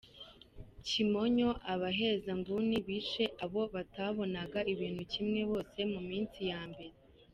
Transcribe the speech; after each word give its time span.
Kimonyo: 0.87 1.49
Abahezanguni 1.73 2.77
bishe 2.87 3.25
abo 3.43 3.61
batabonaga 3.75 4.59
ibintu 4.73 5.03
kimwe 5.13 5.39
bose 5.51 5.79
mu 5.91 6.01
minsi 6.09 6.39
ya 6.51 6.61
mbere. 6.71 6.95